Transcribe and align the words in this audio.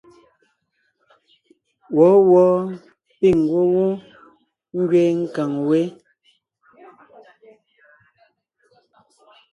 Wɔ̌wɔɔ 1.95 2.43
píŋ 3.17 3.35
ngwɔ́ 3.41 3.65
wó 3.73 3.87
ngẅeen 4.83 5.17
nkàŋ 5.23 5.51
wé. 5.67 5.81